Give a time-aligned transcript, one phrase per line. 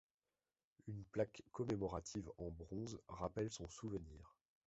[0.87, 4.35] Une plaque commémorative en bronze rappelle son souvenir.